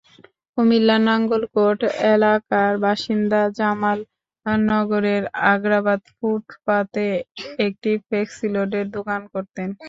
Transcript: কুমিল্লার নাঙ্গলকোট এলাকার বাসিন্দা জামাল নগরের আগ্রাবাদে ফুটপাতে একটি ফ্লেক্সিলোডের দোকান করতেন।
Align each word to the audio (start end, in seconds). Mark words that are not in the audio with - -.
কুমিল্লার 0.53 1.01
নাঙ্গলকোট 1.07 1.79
এলাকার 2.13 2.71
বাসিন্দা 2.83 3.41
জামাল 3.57 3.99
নগরের 4.65 5.23
আগ্রাবাদে 5.51 6.07
ফুটপাতে 6.13 7.05
একটি 7.65 7.91
ফ্লেক্সিলোডের 8.05 8.85
দোকান 8.95 9.21
করতেন। 9.33 9.69